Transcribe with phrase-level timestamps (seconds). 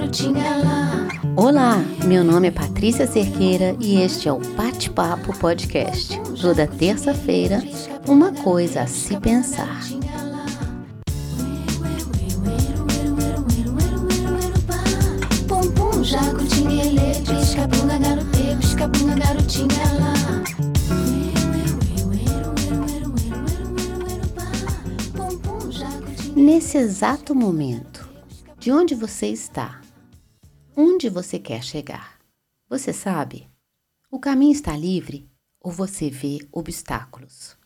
[0.00, 1.08] garotinha lá.
[1.36, 1.76] Olá,
[2.06, 6.18] meu nome é Patrícia Cerqueira e este é o Bate-Papo Podcast.
[6.40, 7.62] Toda terça-feira,
[8.08, 9.80] uma coisa a se pensar.
[15.46, 20.14] Pum pum, jaco, tinguele, pisca bunda, garote, pisca bunda, garotinha lá.
[25.14, 26.40] Pum pum, jaco, tinguele.
[26.40, 28.08] Nesse exato momento,
[28.58, 29.79] de onde você está?
[30.76, 32.20] Onde você quer chegar?
[32.68, 33.48] Você sabe?
[34.08, 35.28] O caminho está livre
[35.60, 37.56] ou você vê obstáculos?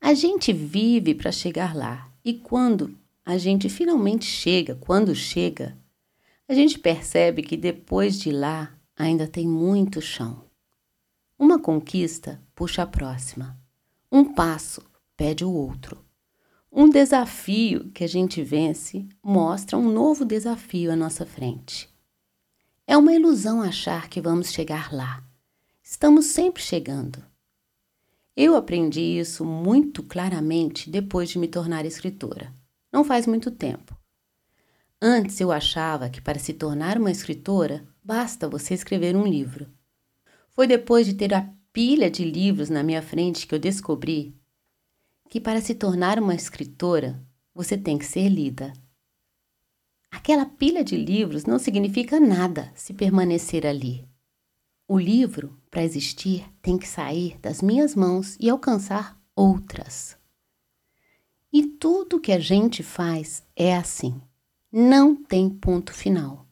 [0.00, 5.76] A gente vive para chegar lá e quando a gente finalmente chega, quando chega,
[6.48, 10.44] a gente percebe que depois de lá ainda tem muito chão.
[11.38, 13.58] Uma conquista puxa a próxima,
[14.10, 14.82] um passo
[15.14, 16.02] pede o outro.
[16.72, 21.93] Um desafio que a gente vence mostra um novo desafio à nossa frente.
[22.86, 25.24] É uma ilusão achar que vamos chegar lá.
[25.82, 27.24] Estamos sempre chegando.
[28.36, 32.52] Eu aprendi isso muito claramente depois de me tornar escritora.
[32.92, 33.96] Não faz muito tempo.
[35.00, 39.66] Antes eu achava que para se tornar uma escritora basta você escrever um livro.
[40.50, 44.36] Foi depois de ter a pilha de livros na minha frente que eu descobri
[45.30, 47.18] que para se tornar uma escritora
[47.54, 48.72] você tem que ser lida.
[50.14, 54.08] Aquela pilha de livros não significa nada se permanecer ali.
[54.86, 60.16] O livro, para existir, tem que sair das minhas mãos e alcançar outras.
[61.52, 64.14] E tudo que a gente faz é assim.
[64.70, 66.46] Não tem ponto final.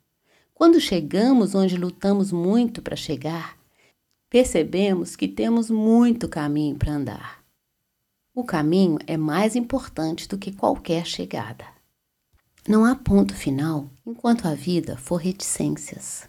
[0.53, 3.57] Quando chegamos onde lutamos muito para chegar,
[4.29, 7.45] percebemos que temos muito caminho para andar.
[8.35, 11.65] O caminho é mais importante do que qualquer chegada.
[12.67, 16.29] Não há ponto final enquanto a vida for reticências.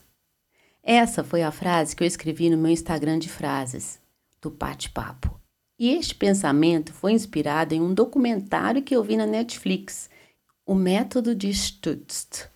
[0.81, 3.99] Essa foi a frase que eu escrevi no meu Instagram de frases,
[4.41, 5.39] do Bate-Papo.
[5.77, 10.09] E este pensamento foi inspirado em um documentário que eu vi na Netflix,
[10.65, 12.49] O Método de Stutz.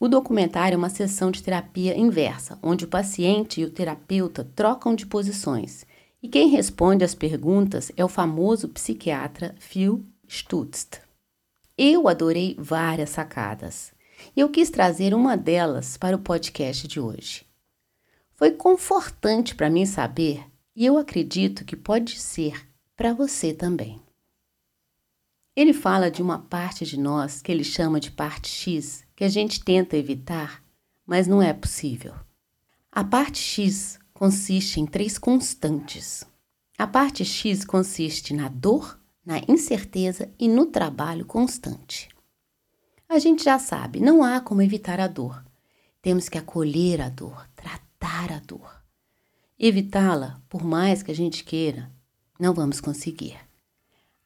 [0.00, 4.94] O documentário é uma sessão de terapia inversa, onde o paciente e o terapeuta trocam
[4.94, 5.84] de posições.
[6.22, 11.06] E quem responde às perguntas é o famoso psiquiatra Phil Stutz.
[11.80, 13.92] Eu adorei várias sacadas
[14.34, 17.46] e eu quis trazer uma delas para o podcast de hoje.
[18.34, 20.44] Foi confortante para mim saber
[20.74, 24.02] e eu acredito que pode ser para você também.
[25.54, 29.28] Ele fala de uma parte de nós que ele chama de parte X, que a
[29.28, 30.64] gente tenta evitar,
[31.06, 32.14] mas não é possível.
[32.90, 36.24] A parte X consiste em três constantes.
[36.76, 38.97] A parte X consiste na dor,
[39.28, 42.08] na incerteza e no trabalho constante.
[43.06, 45.44] A gente já sabe, não há como evitar a dor.
[46.00, 48.82] Temos que acolher a dor, tratar a dor.
[49.58, 51.92] Evitá-la, por mais que a gente queira,
[52.40, 53.36] não vamos conseguir.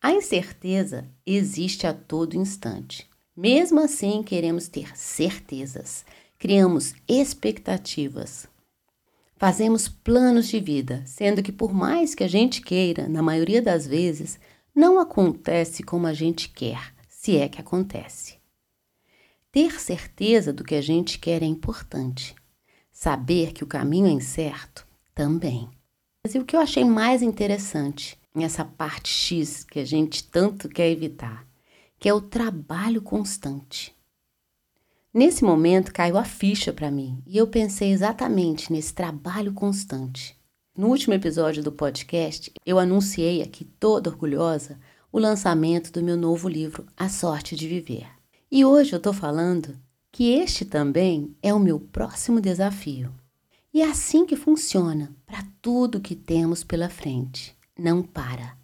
[0.01, 3.11] A incerteza existe a todo instante.
[3.37, 6.05] Mesmo assim, queremos ter certezas,
[6.39, 8.47] criamos expectativas,
[9.37, 13.85] fazemos planos de vida, sendo que, por mais que a gente queira, na maioria das
[13.85, 14.39] vezes,
[14.75, 18.39] não acontece como a gente quer, se é que acontece.
[19.51, 22.35] Ter certeza do que a gente quer é importante.
[22.91, 25.69] Saber que o caminho é incerto também.
[26.25, 30.91] Mas o que eu achei mais interessante nessa parte X que a gente tanto quer
[30.91, 31.47] evitar,
[31.99, 33.95] que é o trabalho constante.
[35.13, 40.35] Nesse momento caiu a ficha para mim e eu pensei exatamente nesse trabalho constante.
[40.75, 44.81] No último episódio do podcast, eu anunciei aqui, toda orgulhosa,
[45.13, 48.09] o lançamento do meu novo livro, A Sorte de Viver.
[48.51, 49.79] E hoje eu estou falando
[50.11, 53.13] que este também é o meu próximo desafio.
[53.73, 57.55] E é assim que funciona para tudo que temos pela frente.
[57.79, 58.57] Não para.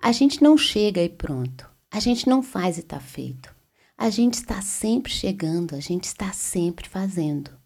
[0.00, 1.68] A gente não chega e pronto.
[1.90, 3.54] A gente não faz e está feito.
[3.98, 7.59] A gente está sempre chegando, a gente está sempre fazendo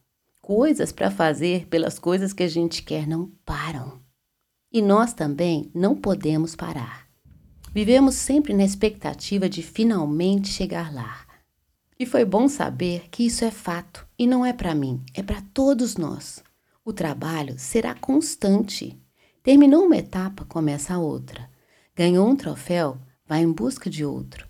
[0.45, 3.99] coisas para fazer pelas coisas que a gente quer não param.
[4.71, 7.09] E nós também não podemos parar.
[7.73, 11.27] Vivemos sempre na expectativa de finalmente chegar lá.
[11.99, 15.41] E foi bom saber que isso é fato e não é para mim, é para
[15.55, 16.45] todos nós.
[16.85, 19.01] O trabalho será constante.
[19.43, 21.49] Terminou uma etapa, começa outra.
[21.97, 24.47] Ganhou um troféu, vai em busca de outro.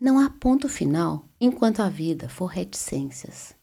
[0.00, 3.61] Não há ponto final enquanto a vida for reticências.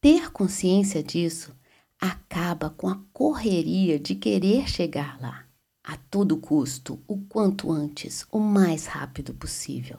[0.00, 1.54] Ter consciência disso
[2.00, 5.44] acaba com a correria de querer chegar lá,
[5.84, 9.98] a todo custo, o quanto antes, o mais rápido possível.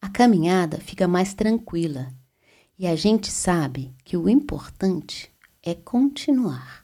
[0.00, 2.12] A caminhada fica mais tranquila
[2.78, 5.30] E a gente sabe que o importante
[5.62, 6.82] é continuar.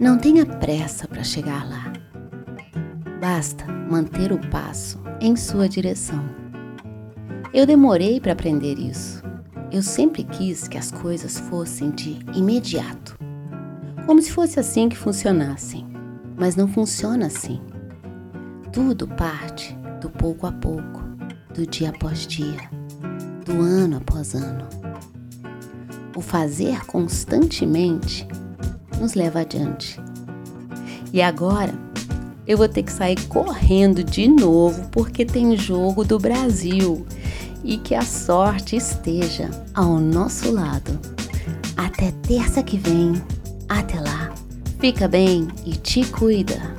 [0.00, 1.95] Não tenha pressa para chegar lá.
[3.20, 6.22] Basta manter o passo em sua direção.
[7.52, 9.22] Eu demorei para aprender isso.
[9.72, 13.18] Eu sempre quis que as coisas fossem de imediato,
[14.04, 15.86] como se fosse assim que funcionassem,
[16.36, 17.60] mas não funciona assim.
[18.72, 21.02] Tudo parte do pouco a pouco,
[21.54, 22.70] do dia após dia,
[23.44, 24.68] do ano após ano.
[26.14, 28.28] O fazer constantemente
[29.00, 29.98] nos leva adiante.
[31.12, 31.85] E agora
[32.46, 37.06] eu vou ter que sair correndo de novo porque tem jogo do Brasil
[37.64, 40.98] e que a sorte esteja ao nosso lado.
[41.76, 43.20] Até terça que vem.
[43.68, 44.32] Até lá.
[44.78, 46.74] Fica bem e te cuida.